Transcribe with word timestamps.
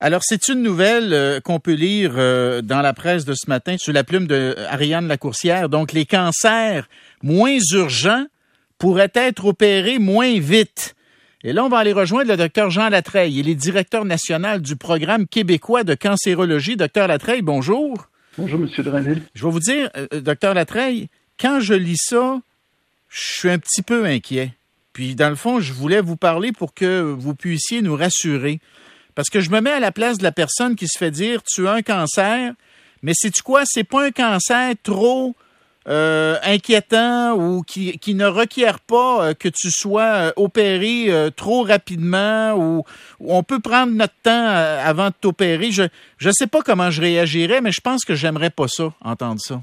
Alors, 0.00 0.20
c'est 0.24 0.46
une 0.46 0.62
nouvelle 0.62 1.12
euh, 1.12 1.40
qu'on 1.40 1.58
peut 1.58 1.72
lire 1.72 2.12
euh, 2.16 2.62
dans 2.62 2.82
la 2.82 2.92
presse 2.92 3.24
de 3.24 3.34
ce 3.34 3.48
matin 3.50 3.74
sous 3.78 3.90
la 3.90 4.04
plume 4.04 4.28
de 4.28 4.54
Ariane 4.70 5.08
Lacourcière. 5.08 5.68
Donc, 5.68 5.92
les 5.92 6.06
cancers 6.06 6.88
moins 7.20 7.58
urgents 7.72 8.24
pourraient 8.78 9.10
être 9.14 9.46
opérés 9.46 9.98
moins 9.98 10.38
vite. 10.38 10.94
Et 11.42 11.52
là, 11.52 11.64
on 11.64 11.68
va 11.68 11.78
aller 11.78 11.92
rejoindre 11.92 12.30
le 12.30 12.36
docteur 12.36 12.70
Jean 12.70 12.90
Latreille. 12.90 13.38
Il 13.38 13.48
est 13.48 13.56
directeur 13.56 14.04
national 14.04 14.62
du 14.62 14.76
programme 14.76 15.26
québécois 15.26 15.82
de 15.82 15.96
cancérologie. 15.96 16.76
Docteur 16.76 17.08
Latreille, 17.08 17.42
bonjour. 17.42 18.08
Bonjour, 18.36 18.60
Monsieur 18.60 18.84
Dranville. 18.84 19.22
Je 19.34 19.44
vais 19.44 19.50
vous 19.50 19.58
dire, 19.58 19.90
euh, 19.96 20.20
docteur 20.20 20.54
Latreille, 20.54 21.08
quand 21.40 21.58
je 21.58 21.74
lis 21.74 22.00
ça, 22.00 22.40
je 23.08 23.20
suis 23.20 23.50
un 23.50 23.58
petit 23.58 23.82
peu 23.82 24.04
inquiet. 24.04 24.52
Puis, 24.92 25.16
dans 25.16 25.28
le 25.28 25.34
fond, 25.34 25.58
je 25.58 25.72
voulais 25.72 26.00
vous 26.00 26.16
parler 26.16 26.52
pour 26.52 26.72
que 26.72 27.00
vous 27.00 27.34
puissiez 27.34 27.82
nous 27.82 27.96
rassurer. 27.96 28.60
Parce 29.18 29.30
que 29.30 29.40
je 29.40 29.50
me 29.50 29.60
mets 29.60 29.72
à 29.72 29.80
la 29.80 29.90
place 29.90 30.18
de 30.18 30.22
la 30.22 30.30
personne 30.30 30.76
qui 30.76 30.86
se 30.86 30.96
fait 30.96 31.10
dire 31.10 31.42
tu 31.42 31.66
as 31.66 31.72
un 31.72 31.82
cancer, 31.82 32.52
mais 33.02 33.10
c'est 33.16 33.32
tu 33.32 33.42
quoi? 33.42 33.62
C'est 33.64 33.82
pas 33.82 34.04
un 34.04 34.12
cancer 34.12 34.74
trop 34.84 35.34
euh, 35.88 36.36
inquiétant 36.44 37.34
ou 37.36 37.62
qui, 37.62 37.98
qui, 37.98 38.14
ne 38.14 38.26
requiert 38.26 38.78
pas 38.78 39.24
euh, 39.30 39.34
que 39.34 39.48
tu 39.48 39.72
sois 39.72 40.02
euh, 40.28 40.32
opéré 40.36 41.10
trop 41.34 41.64
rapidement 41.64 42.54
ou, 42.56 42.84
on 43.18 43.42
peut 43.42 43.58
prendre 43.58 43.92
notre 43.92 44.14
temps 44.22 44.50
avant 44.84 45.08
de 45.08 45.14
t'opérer. 45.20 45.72
Je 45.72 45.82
ne 45.82 46.30
sais 46.30 46.46
pas 46.46 46.62
comment 46.62 46.92
je 46.92 47.00
réagirais, 47.00 47.60
mais 47.60 47.72
je 47.72 47.80
pense 47.80 48.04
que 48.04 48.14
j'aimerais 48.14 48.50
pas 48.50 48.68
ça, 48.68 48.92
entendre 49.00 49.40
ça. 49.40 49.60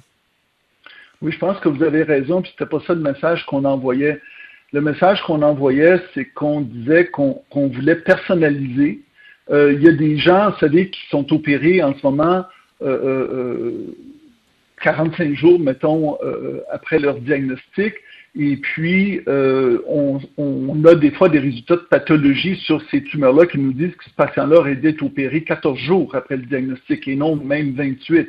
Oui, 1.22 1.32
je 1.32 1.40
pense 1.40 1.58
que 1.62 1.70
vous 1.70 1.82
avez 1.82 2.04
raison, 2.04 2.42
puis 2.42 2.52
c'était 2.52 2.70
pas 2.70 2.84
ça 2.86 2.94
le 2.94 3.00
message 3.00 3.46
qu'on 3.46 3.64
envoyait. 3.64 4.22
Le 4.74 4.82
message 4.82 5.22
qu'on 5.26 5.42
envoyait, 5.44 6.02
c'est 6.14 6.26
qu'on 6.26 6.60
disait 6.60 7.08
qu'on 7.08 7.42
voulait 7.54 7.96
personnaliser 7.96 9.00
euh, 9.52 9.74
il 9.74 9.84
y 9.84 9.88
a 9.88 9.92
des 9.92 10.18
gens, 10.18 10.52
vous 10.52 10.58
savez, 10.60 10.90
qui 10.90 11.02
sont 11.10 11.32
opérés 11.34 11.84
en 11.84 11.96
ce 11.96 12.06
moment 12.06 12.46
euh, 12.82 13.94
45 14.82 15.24
euh, 15.24 15.36
jours, 15.36 15.60
mettons, 15.60 16.18
euh, 16.24 16.62
après 16.72 17.00
leur 17.00 17.20
diagnostic. 17.20 17.94
Et 18.38 18.58
puis, 18.58 19.22
on, 19.28 20.20
on, 20.38 20.84
a 20.84 20.96
des 20.96 21.12
fois 21.12 21.30
des 21.30 21.40
résultats 21.40 21.78
de 21.78 21.88
pathologie 21.90 22.58
sur 22.58 22.82
ces 22.92 23.02
tumeurs-là 23.02 23.46
qui 23.46 23.58
nous 23.58 23.72
disent 23.72 23.96
que 23.96 24.04
ce 24.04 24.16
patient-là 24.18 24.58
aurait 24.58 24.76
dû 24.76 24.90
être 24.90 25.04
opéré 25.04 25.42
14 25.46 25.80
jours 25.80 26.14
après 26.16 26.36
le 26.36 26.44
diagnostic 26.44 27.08
et 27.08 27.16
non 27.16 27.38
même 27.38 27.76
28. 27.76 28.28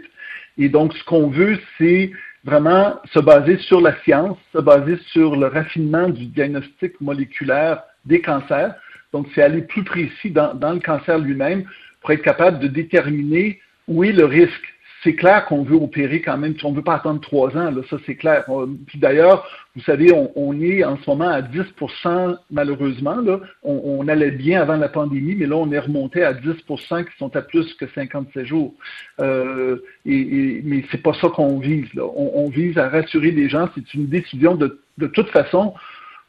Et 0.59 0.69
donc, 0.69 0.95
ce 0.95 1.03
qu'on 1.03 1.29
veut, 1.29 1.59
c'est 1.77 2.13
vraiment 2.45 3.01
se 3.13 3.19
baser 3.19 3.59
sur 3.59 3.81
la 3.81 4.01
science, 4.05 4.39
se 4.53 4.61
baser 4.61 4.97
sur 5.09 5.35
le 5.35 5.49
raffinement 5.49 6.09
du 6.09 6.27
diagnostic 6.27 7.01
moléculaire 7.01 7.83
des 8.05 8.21
cancers, 8.21 8.77
donc, 9.13 9.29
c'est 9.35 9.43
aller 9.43 9.63
plus 9.63 9.85
précis 9.85 10.31
dans, 10.31 10.73
le 10.73 10.81
cancer 10.81 11.19
lui-même 11.19 11.65
pour 12.01 12.11
être 12.11 12.23
capable 12.23 12.59
de 12.59 12.69
déterminer 12.69 13.61
où 13.89 14.05
est 14.05 14.13
le 14.13 14.25
risque. 14.25 14.75
C'est 15.03 15.15
clair 15.15 15.45
qu'on 15.47 15.63
veut 15.63 15.77
opérer 15.77 16.21
quand 16.21 16.37
même, 16.37 16.55
on 16.65 16.73
ne 16.73 16.77
veut 16.77 16.83
pas 16.83 16.97
attendre 16.97 17.21
trois 17.21 17.57
ans, 17.57 17.71
là, 17.71 17.83
ça 17.89 17.97
c'est 18.07 18.17
clair. 18.17 18.45
Puis 18.87 18.99
d'ailleurs, 18.99 19.47
vous 19.77 19.83
savez, 19.83 20.11
on, 20.35 20.61
est 20.61 20.83
en 20.83 20.97
ce 20.97 21.09
moment 21.09 21.29
à 21.29 21.43
10% 21.43 22.37
malheureusement. 22.51 23.17
Là. 23.17 23.41
On, 23.63 24.09
allait 24.09 24.33
bien 24.33 24.63
avant 24.63 24.77
la 24.77 24.89
pandémie, 24.89 25.37
mais 25.37 25.47
là, 25.47 25.57
on 25.57 25.71
est 25.71 25.79
remonté 25.79 26.25
à 26.25 26.33
10% 26.33 27.05
qui 27.05 27.17
sont 27.19 27.37
à 27.37 27.43
plus 27.43 27.73
que 27.75 27.87
57 27.95 28.47
jours. 28.47 28.75
Euh, 29.21 29.77
et, 30.07 30.63
mais 30.65 30.83
c'est 30.91 31.03
pas 31.03 31.13
ça 31.15 31.29
qu'on 31.29 31.59
vise. 31.61 31.93
Là. 31.95 32.05
On, 32.05 32.49
vise 32.49 32.77
à 32.79 32.89
rassurer 32.89 33.31
les 33.31 33.49
gens. 33.49 33.69
C'est 33.75 33.95
une 33.95 34.07
décision 34.09 34.57
de, 34.57 34.81
de 34.99 35.07
toute 35.07 35.29
façon 35.29 35.75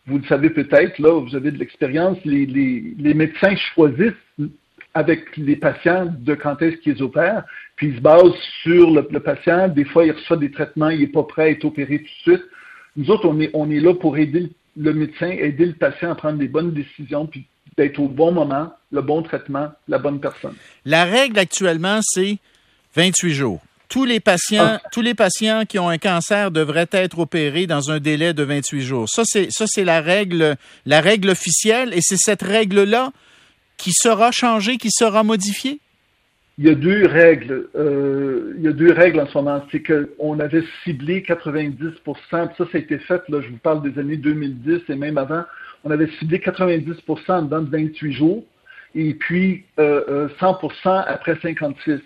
vous 0.07 0.19
le 0.19 0.23
savez 0.25 0.49
peut-être, 0.49 0.99
là, 0.99 1.19
vous 1.19 1.35
avez 1.35 1.51
de 1.51 1.57
l'expérience, 1.57 2.17
les, 2.23 2.45
les, 2.45 3.13
médecins 3.13 3.55
choisissent 3.73 4.13
avec 4.93 5.35
les 5.35 5.57
patients 5.57 6.07
de 6.17 6.33
quand 6.33 6.61
est-ce 6.61 6.77
qu'ils 6.77 7.03
opèrent, 7.03 7.43
puis 7.75 7.89
ils 7.89 7.97
se 7.97 8.01
basent 8.01 8.33
sur 8.63 8.89
le, 8.89 9.19
patient. 9.19 9.67
Des 9.67 9.83
fois, 9.83 10.05
il 10.05 10.11
reçoit 10.11 10.37
des 10.37 10.49
traitements, 10.49 10.89
il 10.89 11.01
n'est 11.01 11.07
pas 11.07 11.23
prêt 11.23 11.43
à 11.43 11.49
être 11.49 11.65
opéré 11.65 11.99
tout 11.99 12.31
de 12.31 12.37
suite. 12.37 12.45
Nous 12.95 13.11
autres, 13.11 13.27
on 13.27 13.39
est, 13.41 13.51
on 13.53 13.69
est 13.69 13.81
là 13.81 13.93
pour 13.93 14.17
aider 14.17 14.49
le, 14.77 14.93
médecin, 14.93 15.27
aider 15.27 15.65
le 15.65 15.73
patient 15.73 16.11
à 16.11 16.15
prendre 16.15 16.39
les 16.39 16.47
bonnes 16.47 16.71
décisions, 16.71 17.27
puis 17.27 17.45
d'être 17.77 17.99
au 17.99 18.07
bon 18.07 18.31
moment, 18.31 18.73
le 18.91 19.01
bon 19.01 19.21
traitement, 19.21 19.71
la 19.89 19.99
bonne 19.99 20.21
personne. 20.21 20.55
La 20.85 21.03
règle 21.03 21.37
actuellement, 21.37 21.99
c'est 22.01 22.37
28 22.95 23.33
jours. 23.33 23.61
Tous 23.89 24.05
les 24.05 24.19
patients, 24.19 24.79
tous 24.91 25.01
les 25.01 25.13
patients 25.13 25.63
qui 25.65 25.79
ont 25.79 25.87
un 25.87 25.97
cancer 25.97 26.51
devraient 26.51 26.89
être 26.91 27.19
opérés 27.19 27.67
dans 27.67 27.89
un 27.89 27.99
délai 27.99 28.33
de 28.33 28.43
28 28.43 28.81
jours. 28.81 29.09
Ça, 29.09 29.23
c'est, 29.25 29.47
ça, 29.49 29.65
c'est 29.67 29.85
la 29.85 30.01
règle, 30.01 30.55
la 30.85 30.99
règle 30.99 31.29
officielle 31.29 31.93
et 31.93 31.99
c'est 32.01 32.17
cette 32.17 32.41
règle-là 32.41 33.11
qui 33.77 33.91
sera 33.93 34.31
changée, 34.31 34.77
qui 34.77 34.89
sera 34.91 35.23
modifiée? 35.23 35.79
Il 36.59 36.65
y 36.65 36.69
a 36.69 36.75
deux 36.75 37.05
règles. 37.05 37.69
Euh, 37.75 38.53
il 38.57 38.63
y 38.63 38.67
a 38.67 38.71
deux 38.71 38.91
règles 38.91 39.19
en 39.19 39.27
ce 39.27 39.37
moment. 39.37 39.63
C'est 39.71 39.83
qu'on 39.83 40.39
avait 40.39 40.63
ciblé 40.83 41.21
90% 41.21 41.93
Ça, 42.31 42.49
ça 42.57 42.65
a 42.73 42.77
été 42.77 42.97
fait, 42.97 43.21
là, 43.29 43.41
je 43.41 43.49
vous 43.49 43.57
parle 43.57 43.83
des 43.83 43.99
années 43.99 44.17
2010 44.17 44.81
et 44.89 44.95
même 44.95 45.19
avant. 45.19 45.43
On 45.83 45.91
avait 45.91 46.09
ciblé 46.19 46.39
90% 46.39 47.47
dans 47.47 47.63
28 47.63 48.11
jours 48.11 48.43
et 48.95 49.13
puis 49.13 49.65
euh, 49.79 50.27
100% 50.41 50.71
euh, 50.87 51.01
après 51.05 51.37
56. 51.41 51.99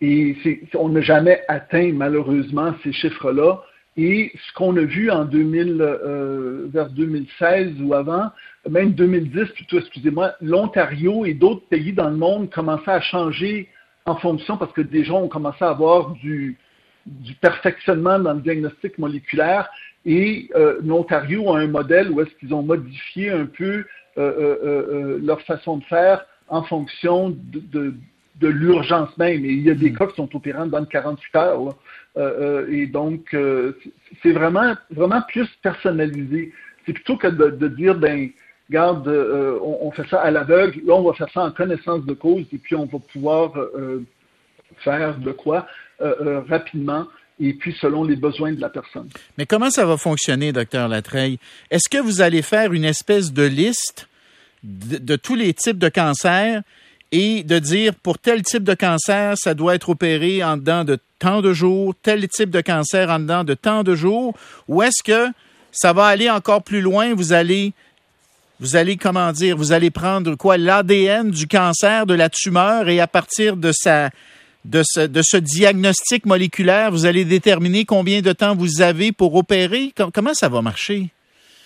Et 0.00 0.36
on 0.74 0.90
n'a 0.90 1.00
jamais 1.00 1.42
atteint 1.48 1.92
malheureusement 1.92 2.74
ces 2.82 2.92
chiffres-là. 2.92 3.62
Et 3.96 4.30
ce 4.34 4.52
qu'on 4.52 4.76
a 4.76 4.82
vu 4.82 5.10
en 5.10 5.24
2000, 5.24 5.80
euh, 5.80 6.66
vers 6.68 6.90
2016 6.90 7.80
ou 7.80 7.94
avant, 7.94 8.30
même 8.68 8.92
2010 8.92 9.46
plutôt, 9.54 9.78
excusez-moi, 9.78 10.34
l'Ontario 10.42 11.24
et 11.24 11.32
d'autres 11.32 11.66
pays 11.68 11.94
dans 11.94 12.10
le 12.10 12.16
monde 12.16 12.50
commençaient 12.50 12.90
à 12.90 13.00
changer 13.00 13.70
en 14.04 14.16
fonction 14.16 14.58
parce 14.58 14.72
que 14.72 14.82
déjà 14.82 15.14
on 15.14 15.28
commençait 15.28 15.64
à 15.64 15.70
avoir 15.70 16.10
du, 16.10 16.58
du 17.06 17.34
perfectionnement 17.34 18.18
dans 18.18 18.34
le 18.34 18.40
diagnostic 18.40 18.98
moléculaire 18.98 19.68
et 20.04 20.48
euh, 20.54 20.78
l'Ontario 20.84 21.52
a 21.52 21.58
un 21.58 21.66
modèle 21.66 22.10
où 22.10 22.20
est-ce 22.20 22.34
qu'ils 22.38 22.54
ont 22.54 22.62
modifié 22.62 23.30
un 23.30 23.46
peu 23.46 23.84
euh, 24.18 24.56
euh 24.64 25.18
leur 25.22 25.40
façon 25.42 25.78
de 25.78 25.84
faire 25.84 26.24
en 26.48 26.62
fonction 26.62 27.30
de, 27.30 27.60
de 27.60 27.94
de 28.40 28.48
l'urgence 28.48 29.16
même. 29.18 29.44
Et 29.44 29.50
il 29.50 29.62
y 29.62 29.70
a 29.70 29.74
des 29.74 29.90
hmm. 29.90 29.96
cas 29.96 30.06
qui 30.06 30.16
sont 30.16 30.34
opérants 30.34 30.66
dans 30.66 30.84
48 30.84 31.36
heures. 31.36 31.76
Euh, 32.16 32.64
euh, 32.66 32.72
et 32.72 32.86
donc, 32.86 33.34
euh, 33.34 33.72
c'est 34.22 34.32
vraiment, 34.32 34.74
vraiment 34.90 35.22
plus 35.28 35.48
personnalisé. 35.62 36.52
C'est 36.84 36.92
plutôt 36.92 37.16
que 37.16 37.26
de, 37.26 37.68
dire, 37.68 37.94
ben, 37.94 38.30
regarde, 38.68 39.08
on, 39.08 39.90
fait 39.90 40.06
ça 40.08 40.20
à 40.20 40.30
l'aveugle, 40.30 40.80
là, 40.86 40.94
on 40.94 41.02
va 41.02 41.14
faire 41.14 41.30
ça 41.30 41.42
en 41.42 41.50
connaissance 41.50 42.04
de 42.06 42.14
cause, 42.14 42.44
et 42.52 42.58
puis 42.58 42.76
on 42.76 42.86
va 42.86 42.98
pouvoir 43.12 43.52
faire 44.78 45.18
de 45.18 45.32
quoi 45.32 45.66
rapidement 45.98 47.06
et 47.40 47.54
puis 47.54 47.76
selon 47.80 48.04
les 48.04 48.14
besoins 48.14 48.52
de 48.52 48.60
la 48.60 48.68
personne. 48.68 49.08
Mais 49.36 49.46
comment 49.46 49.70
ça 49.70 49.84
va 49.84 49.96
fonctionner, 49.96 50.52
docteur 50.52 50.86
Latreille? 50.86 51.38
Est-ce 51.72 51.88
que 51.88 52.00
vous 52.00 52.20
allez 52.20 52.42
faire 52.42 52.72
une 52.72 52.84
espèce 52.84 53.32
de 53.32 53.42
liste 53.42 54.08
de 54.62 55.16
tous 55.16 55.34
les 55.34 55.52
types 55.54 55.78
de 55.78 55.88
cancers 55.88 56.62
et 57.12 57.42
de 57.42 57.58
dire 57.58 57.94
pour 57.94 58.18
tel 58.18 58.42
type 58.42 58.64
de 58.64 58.74
cancer, 58.74 59.34
ça 59.36 59.54
doit 59.54 59.74
être 59.74 59.90
opéré 59.90 60.42
en 60.42 60.56
dedans 60.56 60.84
de 60.84 60.98
tant 61.18 61.40
de 61.40 61.52
jours, 61.52 61.94
tel 62.02 62.26
type 62.28 62.50
de 62.50 62.60
cancer 62.60 63.10
en 63.10 63.20
dedans 63.20 63.44
de 63.44 63.54
tant 63.54 63.82
de 63.82 63.94
jours, 63.94 64.34
ou 64.68 64.82
est-ce 64.82 65.02
que 65.02 65.32
ça 65.72 65.92
va 65.92 66.06
aller 66.06 66.30
encore 66.30 66.62
plus 66.62 66.80
loin, 66.80 67.14
vous 67.14 67.32
allez 67.32 67.72
vous 68.58 68.74
allez 68.74 68.96
comment 68.96 69.32
dire, 69.32 69.56
vous 69.56 69.72
allez 69.72 69.90
prendre 69.90 70.34
quoi? 70.34 70.56
l'ADN 70.56 71.30
du 71.30 71.46
cancer 71.46 72.06
de 72.06 72.14
la 72.14 72.30
tumeur 72.30 72.88
et 72.88 73.00
à 73.00 73.06
partir 73.06 73.56
de 73.56 73.70
sa 73.72 74.10
de 74.64 74.82
ce, 74.82 75.36
diagnostic 75.36 76.26
moléculaire, 76.26 76.90
vous 76.90 77.06
allez 77.06 77.24
déterminer 77.24 77.84
combien 77.84 78.20
de 78.20 78.32
temps 78.32 78.56
vous 78.56 78.82
avez 78.82 79.12
pour 79.12 79.34
opérer. 79.36 79.92
Comment 80.12 80.34
ça 80.34 80.48
va 80.48 80.60
marcher? 80.60 81.10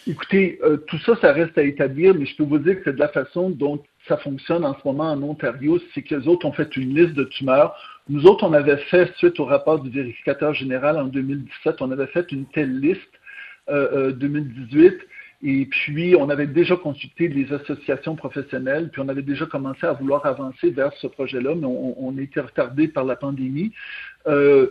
Écoutez, 0.06 0.58
euh, 0.62 0.76
tout 0.86 0.98
ça, 1.06 1.16
ça 1.20 1.32
reste 1.32 1.56
à 1.56 1.62
établir, 1.62 2.14
mais 2.14 2.26
je 2.26 2.36
peux 2.36 2.44
vous 2.44 2.58
dire 2.58 2.76
que 2.76 2.82
c'est 2.84 2.94
de 2.94 2.98
la 2.98 3.08
façon 3.08 3.48
dont 3.50 3.82
ça 4.10 4.16
fonctionne 4.16 4.64
en 4.64 4.74
ce 4.74 4.80
moment 4.84 5.12
en 5.12 5.22
Ontario, 5.22 5.78
c'est 5.94 6.02
que 6.02 6.16
les 6.16 6.26
autres 6.26 6.44
ont 6.44 6.52
fait 6.52 6.76
une 6.76 6.96
liste 6.96 7.14
de 7.14 7.24
tumeurs. 7.24 7.76
Nous 8.08 8.26
autres, 8.26 8.44
on 8.44 8.52
avait 8.52 8.76
fait, 8.76 9.14
suite 9.16 9.38
au 9.38 9.44
rapport 9.44 9.78
du 9.78 9.88
vérificateur 9.88 10.52
général 10.52 10.98
en 10.98 11.04
2017, 11.04 11.76
on 11.80 11.92
avait 11.92 12.08
fait 12.08 12.30
une 12.32 12.44
telle 12.46 12.80
liste 12.80 13.00
euh, 13.68 14.10
2018. 14.10 14.82
Euh, 14.82 14.98
et 15.42 15.64
puis, 15.66 16.16
on 16.16 16.28
avait 16.28 16.48
déjà 16.48 16.76
consulté 16.76 17.28
les 17.28 17.50
associations 17.52 18.16
professionnelles, 18.16 18.90
puis 18.90 19.00
on 19.00 19.08
avait 19.08 19.22
déjà 19.22 19.46
commencé 19.46 19.86
à 19.86 19.92
vouloir 19.92 20.26
avancer 20.26 20.70
vers 20.70 20.92
ce 20.94 21.06
projet-là, 21.06 21.54
mais 21.54 21.66
on, 21.66 22.04
on, 22.04 22.18
a 22.18 22.20
été 22.20 22.40
retardé 22.40 22.88
par 22.88 23.04
la 23.04 23.16
pandémie. 23.16 23.72
Euh, 24.26 24.66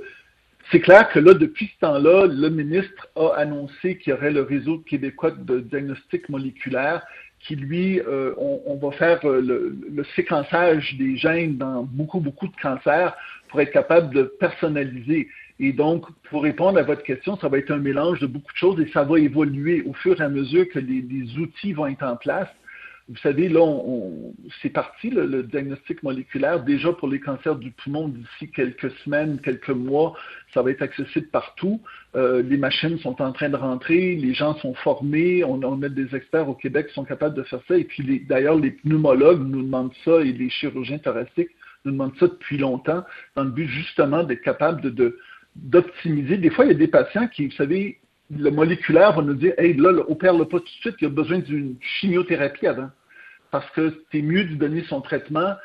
c'est 0.70 0.82
clair 0.82 1.10
que 1.10 1.18
là, 1.18 1.34
depuis 1.34 1.72
ce 1.74 1.80
temps-là, 1.80 2.28
le 2.28 2.50
ministre 2.50 3.08
a 3.16 3.30
annoncé 3.38 3.98
qu'il 3.98 4.12
y 4.12 4.14
aurait 4.14 4.32
le 4.32 4.44
réseau 4.44 4.80
québécois 4.80 5.32
de 5.32 5.62
diagnostic 5.62 6.30
moléculaire 6.30 7.02
qui, 7.40 7.56
lui, 7.56 8.00
euh, 8.00 8.34
on, 8.38 8.76
va 8.76 8.92
faire 8.92 9.20
euh, 9.26 9.42
le, 9.42 10.04
séquençage 10.16 10.96
des 10.98 11.16
gènes 11.16 11.58
dans 11.58 11.84
beaucoup, 11.84 12.20
beaucoup 12.20 12.48
de 12.48 12.56
cancers 12.62 13.16
pour 13.50 13.62
être 13.62 13.72
capable 13.72 14.14
de 14.14 14.24
personnaliser. 14.24 15.30
Et 15.60 15.74
donc, 15.74 16.06
pour 16.30 16.44
répondre 16.44 16.78
à 16.78 16.84
votre 16.84 17.04
question, 17.04 17.38
ça 17.38 17.48
va 17.48 17.58
être 17.58 17.72
un 17.72 17.78
mélange 17.78 18.20
de 18.20 18.28
beaucoup 18.28 18.52
de 18.52 18.58
choses 18.58 18.80
et 18.80 18.90
ça 18.92 19.04
va 19.04 19.20
évoluer 19.20 19.84
au 19.84 19.94
fur 19.94 20.20
et 20.20 20.24
à 20.24 20.30
mesure 20.30 20.68
que 20.70 20.80
les, 20.80 21.38
outils 21.38 21.74
vont 21.74 21.88
être 21.88 22.04
en 22.04 22.16
place. 22.16 22.48
Vous 23.10 23.18
savez, 23.24 23.50
là, 23.50 23.66
c'est 24.62 24.70
parti, 24.70 25.10
le 25.10 25.42
diagnostic 25.42 26.04
moléculaire. 26.04 26.64
Déjà 26.64 26.94
pour 26.94 27.08
les 27.08 27.20
cancers 27.20 27.56
du 27.56 27.72
poumon, 27.72 28.08
d'ici 28.08 28.52
quelques 28.52 28.92
semaines, 29.04 29.40
quelques 29.44 29.70
mois, 29.70 30.16
ça 30.54 30.62
va 30.62 30.70
être 30.70 30.84
accessible 30.84 31.26
partout. 31.28 31.82
Euh, 32.16 32.44
les 32.44 32.58
machines 32.58 33.00
sont 33.00 33.20
en 33.20 33.32
train 33.32 33.50
de 33.50 33.56
rentrer, 33.56 34.16
les 34.16 34.36
gens 34.36 34.56
sont 34.60 34.76
formés, 34.76 35.44
on, 35.44 35.60
on, 35.64 35.82
a 35.82 35.90
des 35.90 36.16
experts 36.16 36.48
au 36.50 36.54
Québec 36.54 36.90
qui 36.90 36.94
sont 36.94 37.04
capables 37.04 37.36
de 37.36 37.42
faire 37.42 37.62
ça. 37.68 37.80
Et 37.80 37.84
puis, 37.84 38.26
d'ailleurs, 38.30 38.58
les 38.58 38.72
pneumologues 38.72 39.42
nous 39.42 39.64
demandent 39.64 39.94
ça 40.06 40.22
et 40.22 40.32
les 40.32 40.52
chirurgiens 40.52 41.00
thoraciques 41.00 41.50
nous 41.86 41.94
demandent 41.94 42.18
ça 42.20 42.28
depuis 42.28 42.60
longtemps, 42.60 43.04
dans 43.36 43.44
le 43.44 43.50
but 43.50 43.68
justement 43.68 44.24
d'être 44.24 44.42
capable 44.42 44.94
d'optimiser. 45.56 46.38
Des 46.38 46.52
fois, 46.52 46.66
il 46.66 46.68
y 46.68 46.76
a 46.76 46.78
des 46.78 46.88
patients 46.88 47.28
qui, 47.28 47.48
vous 47.48 47.56
savez, 47.56 47.98
le 48.30 48.52
moléculaire 48.52 49.14
va 49.14 49.24
nous 49.24 49.34
dire 49.34 49.54
Hey, 49.58 49.74
là, 49.74 49.94
opère-le 50.08 50.46
pas 50.46 50.60
tout 50.60 50.66
de 50.66 50.82
suite, 50.82 50.96
il 51.02 51.06
y 51.06 51.08
a 51.08 51.10
besoin 51.10 51.40
d'une 51.40 51.76
chimiothérapie 51.82 52.68
avant 52.68 52.90
parce 53.52 53.70
que 53.72 54.04
c'est 54.12 54.22
mieux 54.22 54.44
de 54.44 54.56
donner 54.56 54.84
son 54.84 55.02
traitement 55.02 55.56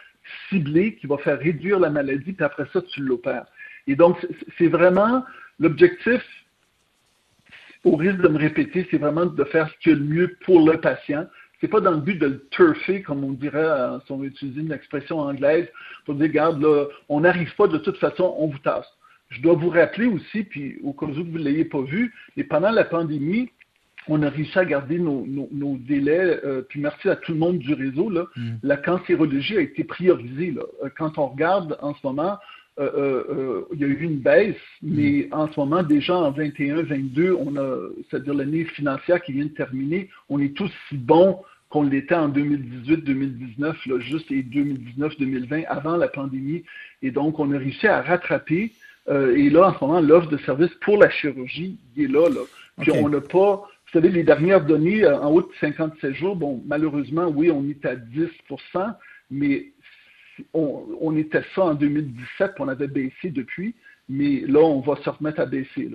ciblé 0.48 0.96
qui 0.96 1.06
va 1.06 1.18
faire 1.18 1.38
réduire 1.38 1.78
la 1.78 1.90
maladie, 1.90 2.32
puis 2.32 2.44
après 2.44 2.66
ça, 2.72 2.80
tu 2.82 3.02
l'opères. 3.02 3.46
Et 3.86 3.96
donc, 3.96 4.26
c'est 4.58 4.68
vraiment 4.68 5.24
l'objectif, 5.58 6.22
au 7.84 7.96
risque 7.96 8.20
de 8.20 8.28
me 8.28 8.38
répéter, 8.38 8.86
c'est 8.90 8.98
vraiment 8.98 9.26
de 9.26 9.44
faire 9.44 9.68
ce 9.68 9.78
qui 9.78 9.90
est 9.90 9.94
le 9.94 10.04
mieux 10.04 10.36
pour 10.44 10.66
le 10.66 10.80
patient. 10.80 11.26
C'est 11.60 11.68
pas 11.68 11.80
dans 11.80 11.92
le 11.92 12.00
but 12.00 12.18
de 12.18 12.26
le 12.26 12.48
turfer, 12.48 13.02
comme 13.02 13.24
on 13.24 13.32
dirait, 13.32 13.58
euh, 13.58 13.98
si 14.06 14.12
on 14.12 14.18
veut 14.18 14.26
utiliser 14.26 14.60
une 14.60 14.72
expression 14.72 15.20
anglaise, 15.20 15.68
pour 16.04 16.14
dire, 16.14 16.28
regarde, 16.28 16.62
là, 16.62 16.86
on 17.08 17.20
n'arrive 17.20 17.54
pas 17.56 17.68
de 17.68 17.78
toute 17.78 17.98
façon, 17.98 18.34
on 18.38 18.48
vous 18.48 18.58
tasse. 18.58 18.86
Je 19.30 19.40
dois 19.40 19.54
vous 19.54 19.70
rappeler 19.70 20.06
aussi, 20.06 20.44
puis 20.44 20.78
au 20.82 20.92
cas 20.92 21.06
où 21.06 21.12
vous 21.12 21.24
ne 21.24 21.38
l'ayez 21.38 21.64
pas 21.64 21.82
vu, 21.82 22.14
et 22.36 22.44
pendant 22.44 22.70
la 22.70 22.84
pandémie, 22.84 23.50
on 24.08 24.22
a 24.22 24.28
réussi 24.28 24.58
à 24.58 24.64
garder 24.64 24.98
nos, 24.98 25.76
délais. 25.78 26.40
Euh, 26.44 26.62
puis 26.62 26.80
merci 26.80 27.08
à 27.08 27.16
tout 27.16 27.32
le 27.32 27.38
monde 27.38 27.58
du 27.58 27.74
réseau. 27.74 28.10
Là, 28.10 28.26
mm. 28.36 28.50
La 28.62 28.76
cancérologie 28.76 29.56
a 29.56 29.60
été 29.60 29.84
priorisée. 29.84 30.50
Là. 30.50 30.62
Euh, 30.82 30.88
quand 30.96 31.18
on 31.18 31.28
regarde 31.28 31.78
en 31.80 31.94
ce 31.94 32.00
moment, 32.04 32.36
euh, 32.80 33.62
il 33.72 33.80
y 33.80 33.84
a 33.84 33.86
eu 33.86 34.00
une 34.02 34.18
baisse, 34.18 34.56
mm. 34.82 34.94
mais 34.94 35.28
en 35.32 35.50
ce 35.50 35.58
moment, 35.58 35.82
déjà 35.82 36.16
en 36.16 36.32
21-22, 36.32 37.32
on 37.32 37.56
a, 37.56 37.88
c'est-à-dire 38.10 38.34
l'année 38.34 38.64
financière 38.64 39.22
qui 39.22 39.32
vient 39.32 39.44
de 39.44 39.50
terminer, 39.50 40.10
on 40.28 40.38
est 40.38 40.54
tous 40.54 40.70
si 40.88 40.96
bons 40.96 41.38
qu'on 41.70 41.84
l'était 41.84 42.14
en 42.14 42.28
2018-2019, 42.28 44.00
juste 44.00 44.30
et 44.30 44.42
2019-2020, 44.42 45.64
avant 45.66 45.96
la 45.96 46.08
pandémie. 46.08 46.62
Et 47.02 47.10
donc, 47.10 47.40
on 47.40 47.52
a 47.52 47.58
réussi 47.58 47.88
à 47.88 48.00
rattraper. 48.00 48.70
et 49.08 49.50
là, 49.50 49.70
en 49.70 49.74
ce 49.74 49.84
moment, 49.84 50.00
l'offre 50.00 50.28
de 50.28 50.36
service 50.38 50.72
pour 50.82 50.98
la 50.98 51.10
chirurgie, 51.10 51.76
il 51.96 52.04
est 52.04 52.08
là. 52.08 52.28
là. 52.28 52.42
Puis 52.80 52.92
on 52.92 53.08
n'a 53.08 53.20
pas 53.20 53.68
vous 53.94 54.00
savez, 54.00 54.12
les 54.12 54.24
dernières 54.24 54.64
données 54.64 55.04
euh, 55.04 55.20
en 55.20 55.30
haut 55.30 55.42
de 55.42 55.48
57 55.60 56.14
jours, 56.14 56.34
bon, 56.34 56.60
malheureusement, 56.66 57.28
oui, 57.28 57.48
on 57.52 57.68
est 57.68 57.86
à 57.86 57.94
10% 57.94 58.94
mais 59.30 59.72
on, 60.52 61.16
était 61.16 61.44
ça 61.54 61.62
en 61.62 61.74
2017, 61.74 62.52
on 62.58 62.66
avait 62.66 62.88
baissé 62.88 63.30
depuis, 63.30 63.74
mais 64.08 64.40
là, 64.48 64.60
on 64.60 64.80
va 64.80 64.96
se 65.02 65.08
remettre 65.08 65.40
à 65.40 65.46
baisser. 65.46 65.90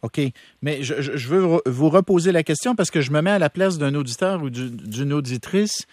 OK. 0.00 0.20
Mais 0.62 0.82
je, 0.82 1.28
veux 1.28 1.60
vous 1.66 1.88
reposer 1.90 2.32
la 2.32 2.42
question 2.42 2.74
parce 2.74 2.90
que 2.90 3.02
je 3.02 3.12
me 3.12 3.20
mets 3.20 3.30
à 3.30 3.38
la 3.38 3.50
place 3.50 3.76
d'un 3.76 3.94
auditeur 3.94 4.42
ou 4.42 4.48
d'une 4.50 5.12
auditrice 5.12 5.86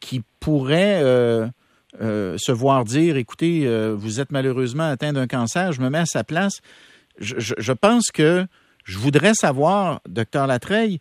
qui 0.00 0.22
pourrait 0.40 1.00
euh, 1.02 1.46
euh, 2.00 2.36
se 2.36 2.52
voir 2.52 2.84
dire, 2.84 3.16
écoutez, 3.16 3.66
vous 3.94 4.20
êtes 4.20 4.32
malheureusement 4.32 4.88
atteint 4.88 5.12
d'un 5.12 5.28
cancer. 5.28 5.72
Je 5.72 5.80
me 5.80 5.88
mets 5.88 5.98
à 5.98 6.06
sa 6.06 6.24
place. 6.24 6.60
je 7.20 7.72
pense 7.72 8.10
que 8.12 8.46
je 8.86 8.98
voudrais 8.98 9.34
savoir, 9.34 10.00
docteur 10.08 10.46
Latreille, 10.46 11.00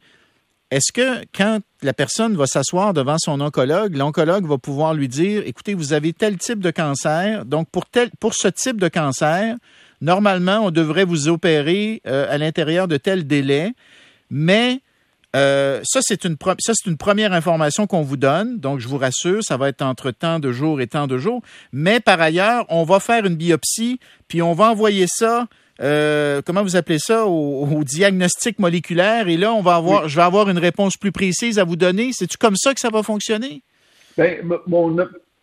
est-ce 0.72 0.92
que 0.92 1.24
quand 1.36 1.60
la 1.84 1.94
personne 1.94 2.36
va 2.36 2.48
s'asseoir 2.48 2.94
devant 2.94 3.18
son 3.20 3.40
oncologue, 3.40 3.96
l'oncologue 3.96 4.48
va 4.48 4.58
pouvoir 4.58 4.96
lui 4.96 5.08
dire, 5.08 5.44
écoutez, 5.46 5.76
vous 5.76 5.94
avez 5.94 6.12
tel 6.12 6.38
type 6.38 6.60
de 6.60 6.72
cancer, 6.72 7.46
donc 7.46 7.70
pour, 7.70 7.86
tel, 7.86 8.10
pour 8.20 8.34
ce 8.34 8.48
type 8.48 8.82
de 8.82 8.88
cancer, 8.88 9.56
normalement, 10.02 10.62
on 10.62 10.72
devrait 10.72 11.06
vous 11.06 11.28
opérer 11.28 12.02
euh, 12.08 12.26
à 12.28 12.40
l'intérieur 12.40 12.88
de 12.88 12.98
tel 12.98 13.28
délai, 13.28 13.74
mais 14.32 14.82
euh, 15.36 15.82
ça, 15.84 16.00
c'est 16.02 16.26
une, 16.26 16.38
ça, 16.60 16.74
c'est 16.74 16.90
une 16.90 16.98
première 16.98 17.34
information 17.34 17.86
qu'on 17.86 18.02
vous 18.02 18.18
donne. 18.18 18.58
Donc, 18.58 18.80
je 18.80 18.88
vous 18.88 18.98
rassure, 18.98 19.44
ça 19.44 19.58
va 19.58 19.70
être 19.70 19.84
entre 19.84 20.10
tant 20.10 20.40
de 20.40 20.52
jours 20.52 20.82
et 20.82 20.88
tant 20.88 21.08
de 21.08 21.18
jours. 21.18 21.42
Mais 21.74 22.00
par 22.00 22.20
ailleurs, 22.22 22.66
on 22.70 22.84
va 22.84 23.00
faire 23.00 23.26
une 23.26 23.36
biopsie, 23.36 24.00
puis 24.28 24.42
on 24.42 24.54
va 24.54 24.72
envoyer 24.72 25.06
ça 25.08 25.48
euh, 25.82 26.42
comment 26.46 26.64
vous 26.64 26.76
appelez 26.76 27.00
ça, 27.00 27.26
au, 27.26 27.84
diagnostic 27.84 28.60
moléculaire. 28.60 29.28
Et 29.28 29.38
là, 29.38 29.54
on 29.54 29.62
va 29.62 29.76
avoir, 29.76 30.08
je 30.08 30.16
vais 30.16 30.24
avoir 30.24 30.50
une 30.50 30.58
réponse 30.58 30.98
plus 30.98 31.12
précise 31.12 31.60
à 31.60 31.64
vous 31.64 31.76
donner. 31.76 32.12
C'est-tu 32.14 32.38
comme 32.38 32.56
ça 32.56 32.74
que 32.74 32.80
ça 32.80 32.90
va 32.90 33.04
fonctionner? 33.04 33.62
Bien, 34.18 34.38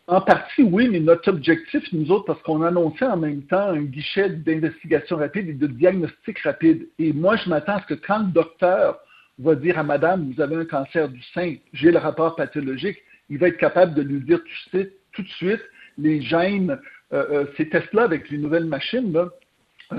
en 0.07 0.19
partie, 0.19 0.63
oui, 0.63 0.89
mais 0.89 0.99
notre 0.99 1.29
objectif, 1.29 1.81
nous 1.93 2.11
autres, 2.11 2.25
parce 2.25 2.41
qu'on 2.41 2.61
annonçait 2.61 3.05
en 3.05 3.15
même 3.15 3.43
temps 3.43 3.69
un 3.69 3.83
guichet 3.83 4.29
d'investigation 4.29 5.15
rapide 5.15 5.47
et 5.47 5.53
de 5.53 5.67
diagnostic 5.67 6.39
rapide. 6.39 6.87
Et 6.99 7.13
moi, 7.13 7.37
je 7.37 7.49
m'attends 7.49 7.77
à 7.77 7.81
ce 7.81 7.93
que 7.93 7.99
quand 8.05 8.19
le 8.19 8.31
docteur 8.31 8.99
va 9.39 9.55
dire 9.55 9.79
à 9.79 9.83
madame, 9.83 10.31
vous 10.33 10.41
avez 10.41 10.57
un 10.57 10.65
cancer 10.65 11.07
du 11.07 11.21
sein, 11.33 11.55
j'ai 11.71 11.91
le 11.91 11.99
rapport 11.99 12.35
pathologique, 12.35 12.97
il 13.29 13.37
va 13.37 13.47
être 13.47 13.57
capable 13.57 13.93
de 13.93 14.01
lui 14.01 14.19
dire 14.19 14.39
tout 14.71 15.21
de 15.21 15.27
suite, 15.29 15.61
les 15.97 16.21
gènes, 16.21 16.77
euh, 17.13 17.25
euh, 17.31 17.45
ces 17.55 17.69
tests-là 17.69 18.03
avec 18.03 18.29
les 18.29 18.37
nouvelles 18.37 18.65
machines, 18.65 19.13
là, 19.13 19.29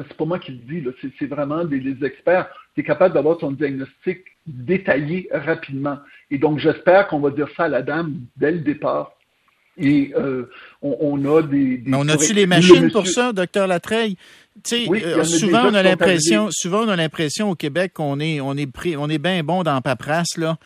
c'est 0.08 0.16
pas 0.16 0.24
moi 0.24 0.38
qui 0.38 0.52
le 0.52 0.58
dis, 0.58 0.84
c'est 1.18 1.26
vraiment 1.26 1.64
des, 1.64 1.96
experts. 2.02 2.48
Tu 2.74 2.80
es 2.80 2.84
capable 2.84 3.14
d'avoir 3.14 3.38
ton 3.38 3.52
diagnostic 3.52 4.20
détaillé 4.46 5.28
rapidement. 5.32 5.98
Et 6.30 6.38
donc, 6.38 6.58
j'espère 6.58 7.08
qu'on 7.08 7.20
va 7.20 7.30
dire 7.30 7.48
ça 7.56 7.64
à 7.64 7.68
la 7.68 7.82
dame 7.82 8.20
dès 8.36 8.52
le 8.52 8.58
départ. 8.58 9.12
Et 9.76 10.12
euh, 10.16 10.48
on, 10.82 11.24
a 11.24 11.42
des, 11.42 11.82
Mais 11.84 11.96
on 11.96 12.08
a-tu 12.08 12.32
les 12.32 12.46
machines 12.46 12.90
pour 12.92 13.08
ça, 13.08 13.32
docteur 13.32 13.66
Latreille? 13.66 14.16
Euh, 14.72 15.24
souvent, 15.24 15.66
on 15.70 15.74
a 15.74 15.82
l'impression, 15.82 16.48
souvent, 16.50 16.84
on 16.84 16.88
a 16.88 16.96
l'impression 16.96 17.50
au 17.50 17.54
Québec 17.56 17.92
qu'on 17.94 18.20
est, 18.20 18.40
on 18.40 18.56
est 18.56 18.70
pris, 18.70 18.96
on 18.96 19.08
est 19.08 19.18
bien 19.18 19.42
bon 19.42 19.64
dans 19.64 19.80
paperasse, 19.80 20.36
là. 20.36 20.58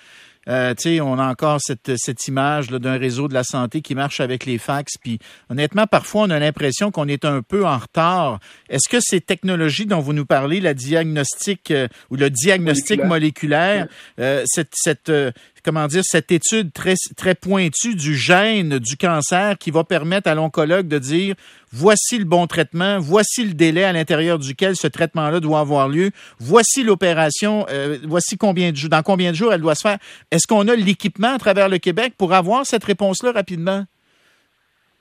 Euh, 0.49 0.75
on 1.00 1.19
a 1.19 1.27
encore 1.27 1.61
cette, 1.61 1.93
cette 1.97 2.27
image 2.29 2.69
d'un 2.69 2.99
réseau 2.99 3.29
de 3.29 3.35
la 3.35 3.45
santé 3.45 3.83
qui 3.83 3.95
marche 3.95 4.21
avec 4.21 4.47
les 4.47 4.59
fax. 4.59 4.97
Puis 4.99 5.19
honnêtement, 5.50 5.87
parfois, 5.87 6.23
on 6.23 6.31
a 6.31 6.39
l'impression 6.39 6.91
qu'on 6.91 7.09
est 7.09 7.25
un 7.25 7.43
peu 7.43 7.67
en 7.67 7.79
retard. 7.79 8.41
Est-ce 8.69 8.89
que 8.89 9.00
ces 9.00 9.21
technologies 9.21 9.87
dont 9.87 10.00
vous 10.00 10.12
nous 10.12 10.27
parlez, 10.27 10.61
la 10.61 10.75
diagnostic 10.75 11.71
euh, 11.71 11.89
ou 12.11 12.17
le 12.17 12.31
diagnostic 12.31 13.05
moléculaire, 13.05 13.89
euh, 14.19 14.45
cette, 14.47 14.73
cette 14.75 15.09
euh, 15.09 15.33
comment 15.64 15.87
dire, 15.87 16.02
cette 16.05 16.32
étude 16.32 16.72
très, 16.72 16.94
très 17.16 17.34
pointue 17.34 17.94
du 17.94 18.16
gène 18.16 18.78
du 18.78 18.96
cancer 18.96 19.56
qui 19.58 19.70
va 19.70 19.84
permettre 19.84 20.28
à 20.28 20.34
l'oncologue 20.34 20.88
de 20.88 20.99
dire 20.99 21.34
voici 21.72 22.19
le 22.19 22.24
bon 22.24 22.46
traitement, 22.46 22.98
voici 22.98 23.44
le 23.44 23.55
délai 23.55 23.84
à 23.84 23.93
l'intérieur 23.93 24.38
duquel 24.38 24.77
ce 24.77 24.86
traitement-là 24.86 25.41
doit 25.41 25.60
avoir 25.60 25.88
lieu, 25.88 26.10
voici 26.38 26.82
l'opération, 26.82 27.67
euh, 27.70 27.98
voici 28.06 28.36
combien 28.36 28.72
de 28.72 28.77
jours, 28.77 28.91
dans 28.91 29.03
combien 29.03 29.31
de 29.31 29.36
jours 29.36 29.53
elle 29.53 29.60
doit 29.60 29.74
se 29.74 29.82
faire. 29.82 29.98
Est-ce 30.31 30.46
qu'on 30.46 30.67
a 30.69 30.74
l'équipement 30.74 31.34
à 31.34 31.38
travers 31.38 31.69
le 31.69 31.79
Québec 31.79 32.15
pour 32.17 32.32
avoir 32.32 32.67
cette 32.67 32.84
réponse-là 32.84 33.32
rapidement? 33.32 33.84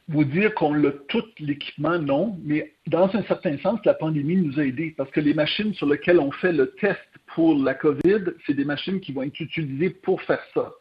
Vous 0.09 0.23
dire 0.23 0.53
qu'on 0.55 0.81
a 0.85 0.91
tout 1.09 1.23
l'équipement, 1.39 1.99
non, 1.99 2.39
mais 2.43 2.73
dans 2.87 3.13
un 3.13 3.23
certain 3.23 3.57
sens, 3.57 3.79
la 3.83 3.93
pandémie 3.93 4.37
nous 4.37 4.57
a 4.59 4.63
aidés 4.63 4.93
parce 4.95 5.11
que 5.11 5.19
les 5.19 5.33
machines 5.33 5.73
sur 5.73 5.87
lesquelles 5.87 6.19
on 6.19 6.31
fait 6.31 6.53
le 6.53 6.71
test 6.71 6.99
pour 7.35 7.57
la 7.61 7.73
COVID, 7.73 8.33
c'est 8.45 8.53
des 8.53 8.63
machines 8.63 9.01
qui 9.01 9.11
vont 9.11 9.23
être 9.23 9.39
utilisées 9.39 9.89
pour 9.89 10.21
faire 10.21 10.41
ça. 10.53 10.71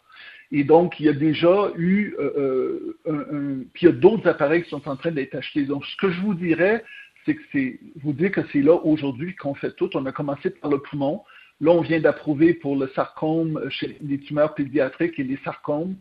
Et 0.53 0.63
donc, 0.63 1.01
il 1.01 1.07
y 1.07 1.09
a 1.09 1.13
déjà 1.13 1.73
eu, 1.77 2.15
euh, 2.21 2.97
euh, 3.07 3.63
un, 3.63 3.65
puis 3.73 3.87
il 3.87 3.87
y 3.87 3.89
a 3.89 3.93
d'autres 3.93 4.29
appareils 4.29 4.63
qui 4.63 4.71
sont 4.71 4.89
en 4.89 4.97
train 4.97 5.11
d'être 5.11 5.35
achetés. 5.35 5.65
Donc, 5.65 5.85
ce 5.85 5.97
que 5.97 6.11
je 6.11 6.21
vous 6.21 6.35
dirais, 6.35 6.85
c'est 7.25 7.35
que 7.35 7.43
c'est, 7.53 7.81
vous 7.97 8.13
dire 8.13 8.31
que 8.31 8.43
c'est 8.53 8.63
là 8.63 8.75
aujourd'hui 8.75 9.35
qu'on 9.35 9.55
fait 9.55 9.73
tout. 9.73 9.91
On 9.95 10.07
a 10.07 10.13
commencé 10.13 10.51
par 10.51 10.71
le 10.71 10.79
poumon. 10.79 11.23
Là, 11.61 11.73
on 11.73 11.81
vient 11.81 12.01
d'approuver 12.01 12.55
pour 12.55 12.77
le 12.77 12.89
sarcome 12.95 13.61
chez 13.71 13.97
les 14.01 14.19
tumeurs 14.21 14.55
pédiatriques 14.55 15.19
et 15.19 15.25
les 15.25 15.39
sarcomes. 15.45 15.97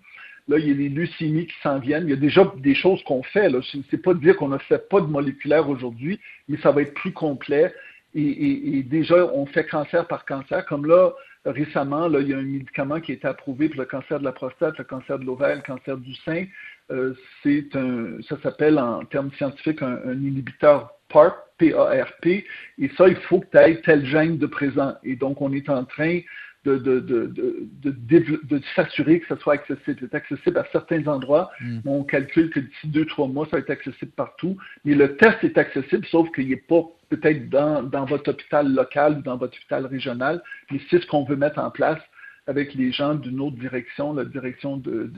Là, 0.47 0.59
il 0.59 0.67
y 0.67 0.71
a 0.71 0.75
les 0.75 0.89
leucémies 0.89 1.47
qui 1.47 1.55
s'en 1.63 1.79
viennent. 1.79 2.03
Il 2.03 2.11
y 2.11 2.13
a 2.13 2.17
déjà 2.17 2.51
des 2.57 2.75
choses 2.75 3.03
qu'on 3.03 3.23
fait. 3.23 3.49
Ce 3.49 3.77
n'est 3.77 4.01
pas 4.01 4.13
de 4.13 4.19
dire 4.19 4.35
qu'on 4.35 4.49
ne 4.49 4.57
fait 4.59 4.87
pas 4.89 5.01
de 5.01 5.07
moléculaire 5.07 5.67
aujourd'hui, 5.69 6.19
mais 6.47 6.57
ça 6.57 6.71
va 6.71 6.83
être 6.83 6.93
plus 6.93 7.13
complet. 7.13 7.73
Et, 8.17 8.83
déjà, 8.83 9.25
on 9.33 9.45
fait 9.45 9.65
cancer 9.65 10.07
par 10.07 10.23
cancer. 10.23 10.65
Comme 10.67 10.85
là, 10.85 11.11
récemment, 11.45 12.07
là, 12.07 12.21
il 12.21 12.29
y 12.29 12.33
a 12.33 12.37
un 12.37 12.43
médicament 12.43 13.01
qui 13.01 13.11
a 13.11 13.15
été 13.15 13.27
approuvé 13.27 13.67
pour 13.67 13.79
le 13.79 13.85
cancer 13.85 14.19
de 14.19 14.23
la 14.23 14.31
prostate, 14.31 14.77
le 14.77 14.85
cancer 14.85 15.19
de 15.19 15.25
l'ovaire, 15.25 15.55
le 15.55 15.61
cancer 15.61 15.97
du 15.97 16.13
sein. 16.23 16.45
Euh, 16.91 17.13
c'est 17.43 17.75
un, 17.75 18.21
ça 18.29 18.37
s'appelle 18.41 18.79
en 18.79 19.03
termes 19.03 19.31
scientifiques 19.33 19.81
un, 19.81 20.13
inhibiteur 20.13 20.91
PARP, 21.09 21.35
P-A-R-P. 21.57 22.45
Et 22.79 22.89
ça, 22.97 23.07
il 23.09 23.17
faut 23.17 23.39
que 23.39 23.47
tu 23.51 23.57
aies 23.57 23.81
tel 23.81 24.05
gène 24.05 24.37
de 24.37 24.45
présent. 24.45 24.95
Et 25.03 25.15
donc, 25.15 25.41
on 25.41 25.51
est 25.51 25.69
en 25.69 25.83
train 25.83 26.19
de, 26.65 26.77
de, 26.77 26.99
de, 26.99 28.41
de, 28.43 28.61
s'assurer 28.75 29.19
que 29.19 29.27
ça 29.27 29.37
soit 29.41 29.53
accessible. 29.53 29.97
C'est 29.99 30.15
accessible 30.15 30.57
à 30.57 30.65
certains 30.71 31.05
endroits. 31.07 31.51
Mm. 31.61 31.79
On 31.85 32.03
calcule 32.03 32.49
que 32.49 32.59
d'ici 32.59 32.87
deux, 32.87 33.05
trois 33.05 33.27
mois, 33.27 33.45
ça 33.45 33.57
va 33.57 33.59
être 33.59 33.69
accessible 33.69 34.11
partout. 34.11 34.57
Mais 34.83 34.95
le 34.95 35.15
test 35.15 35.43
est 35.43 35.57
accessible, 35.57 36.05
sauf 36.09 36.29
qu'il 36.31 36.49
n'est 36.49 36.55
pas 36.55 36.83
peut-être 37.09 37.49
dans, 37.49 37.83
dans, 37.83 38.05
votre 38.05 38.31
hôpital 38.31 38.73
local 38.73 39.19
ou 39.19 39.21
dans 39.21 39.37
votre 39.37 39.55
hôpital 39.57 39.85
régional. 39.85 40.41
Mais 40.71 40.79
c'est 40.89 41.01
ce 41.01 41.05
qu'on 41.07 41.23
veut 41.23 41.35
mettre 41.35 41.59
en 41.59 41.69
place 41.69 41.99
avec 42.47 42.73
les 42.73 42.91
gens 42.91 43.15
d'une 43.15 43.41
autre 43.41 43.57
direction, 43.57 44.13
la 44.13 44.25
direction 44.25 44.77
de, 44.77 45.11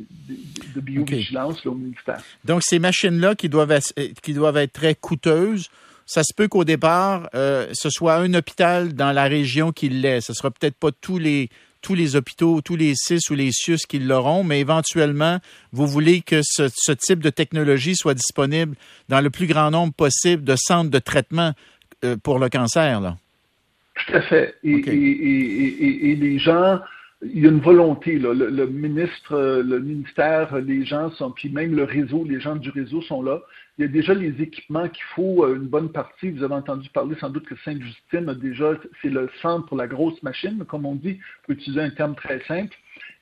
de, 0.76 0.82
biovigilance 0.82 1.66
au 1.66 1.74
ministère. 1.76 2.22
Donc, 2.46 2.62
ces 2.64 2.80
machines-là 2.80 3.36
qui 3.36 3.50
doivent, 3.50 3.78
qui 4.24 4.34
doivent 4.34 4.58
être 4.58 4.74
très 4.74 4.96
coûteuses, 4.96 5.70
ça 6.08 6.24
se 6.24 6.34
peut 6.34 6.48
qu'au 6.48 6.64
départ, 6.64 7.30
euh, 7.36 7.68
ce 7.74 7.90
soit 7.90 8.16
un 8.16 8.34
hôpital 8.34 8.94
dans 8.94 9.12
la 9.12 9.26
région 9.26 9.72
qui 9.72 9.90
l'est. 9.90 10.22
Ce 10.22 10.34
sera 10.34 10.50
peut-être 10.50 10.78
pas 10.78 10.92
tous 10.92 11.20
les 11.20 11.50
tous 11.82 11.94
les 11.94 12.16
hôpitaux, 12.16 12.60
tous 12.62 12.76
les 12.76 12.94
CIS 12.96 13.30
ou 13.30 13.36
les 13.36 13.52
CIUS 13.52 13.86
qui 13.88 14.00
l'auront, 14.00 14.44
mais 14.44 14.60
éventuellement, 14.60 15.40
vous 15.72 15.86
voulez 15.86 16.22
que 16.22 16.42
ce, 16.44 16.70
ce, 16.74 16.92
type 16.92 17.22
de 17.22 17.30
technologie 17.30 17.96
soit 17.96 18.16
disponible 18.16 18.76
dans 19.10 19.22
le 19.22 19.30
plus 19.30 19.46
grand 19.46 19.70
nombre 19.70 19.94
possible 19.94 20.44
de 20.44 20.56
centres 20.58 20.90
de 20.90 21.00
traitement 21.00 21.54
euh, 22.04 22.18
pour 22.18 22.40
le 22.40 22.50
cancer. 22.50 23.00
Là. 23.00 23.16
Tout 23.96 24.16
à 24.16 24.22
fait. 24.22 24.56
Et, 24.64 24.72
et, 24.72 24.94
et, 24.94 26.12
et, 26.12 26.16
les 26.16 26.40
gens, 26.40 26.80
il 27.24 27.44
y 27.44 27.48
a 27.48 27.50
une 27.50 27.60
volonté. 27.60 28.20
Là. 28.20 28.34
Le, 28.34 28.68
ministre, 28.68 29.62
le 29.62 29.80
ministère, 29.80 30.56
les 30.58 30.86
gens 30.86 31.10
sont, 31.12 31.32
puis 31.32 31.50
même 31.50 31.76
le 31.76 31.84
réseau, 31.84 32.24
les 32.24 32.40
gens 32.40 32.56
du 32.56 32.70
réseau 32.70 33.02
sont 33.02 33.22
là. 33.22 33.42
Il 33.78 33.84
y 33.84 33.86
a 33.86 33.88
déjà 33.88 34.14
les 34.14 34.42
équipements 34.42 34.88
qu'il 34.88 35.04
faut, 35.16 35.46
euh, 35.46 35.56
une 35.56 35.68
bonne 35.68 35.92
partie. 35.92 36.32
Vous 36.32 36.44
avez 36.44 36.56
entendu 36.56 36.90
parler 36.90 37.16
sans 37.20 37.30
doute 37.30 37.46
que 37.46 37.56
Sainte-Justine 37.64 38.30
a 38.30 38.34
déjà, 38.34 38.74
c'est 39.02 39.10
le 39.10 39.30
centre 39.42 39.68
pour 39.68 39.78
la 39.78 39.88
grosse 39.88 40.22
machine, 40.24 40.64
comme 40.68 40.86
on 40.86 40.96
dit, 40.96 41.20
pour 41.44 41.54
utiliser 41.54 41.82
un 41.82 41.92
terme 41.92 42.16
très 42.16 42.40
simple. 42.46 42.76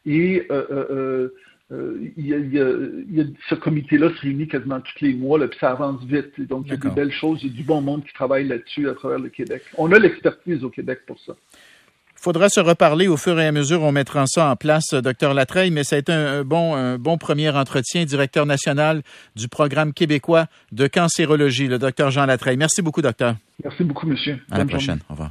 Et 0.05 0.45
euh, 0.51 0.65
euh, 0.71 1.29
euh 1.71 2.11
il, 2.15 2.27
y 2.27 2.33
a, 2.33 2.37
il, 2.37 3.15
y 3.15 3.21
a, 3.21 3.23
ce 3.49 3.55
comité-là 3.55 4.09
se 4.15 4.21
réunit 4.21 4.47
quasiment 4.47 4.79
tous 4.79 5.01
les 5.01 5.13
mois, 5.13 5.39
là, 5.39 5.47
puis 5.47 5.57
ça 5.59 5.71
avance 5.71 6.03
vite. 6.05 6.39
Donc, 6.47 6.67
il 6.67 6.71
y 6.71 6.73
a 6.73 6.77
des 6.77 6.89
belles 6.89 7.11
choses, 7.11 7.39
il 7.43 7.49
y 7.49 7.53
a 7.53 7.55
du 7.55 7.63
bon 7.63 7.81
monde 7.81 8.05
qui 8.05 8.13
travaille 8.13 8.47
là-dessus 8.47 8.87
à 8.87 8.93
travers 8.93 9.19
le 9.19 9.29
Québec. 9.29 9.63
On 9.77 9.91
a 9.91 9.99
l'expertise 9.99 10.63
au 10.63 10.69
Québec 10.69 10.99
pour 11.07 11.19
ça 11.19 11.33
faudra 12.25 12.49
se 12.49 12.59
reparler 12.59 13.07
au 13.07 13.17
fur 13.17 13.39
et 13.39 13.45
à 13.45 13.51
mesure. 13.51 13.83
On 13.83 13.91
mettra 13.91 14.25
ça 14.25 14.49
en 14.49 14.55
place, 14.55 14.93
euh, 14.93 15.01
docteur 15.01 15.35
Latreille, 15.35 15.69
mais 15.69 15.83
ça 15.83 15.95
a 15.95 15.99
été 15.99 16.11
un, 16.11 16.43
bon, 16.43 16.73
un 16.73 16.97
bon 16.97 17.19
premier 17.19 17.51
entretien, 17.51 18.03
directeur 18.03 18.47
national 18.47 19.03
du 19.35 19.47
programme 19.47 19.93
québécois 19.93 20.47
de 20.71 20.87
cancérologie, 20.87 21.67
le 21.67 21.77
docteur 21.77 22.09
Jean 22.09 22.25
Latreille. 22.25 22.57
Merci 22.57 22.81
beaucoup, 22.81 23.03
docteur. 23.03 23.35
Merci 23.63 23.83
beaucoup, 23.83 24.07
monsieur. 24.07 24.39
À 24.49 24.57
la 24.57 24.65
prochaine. 24.65 25.01
Au 25.07 25.13
revoir. 25.13 25.23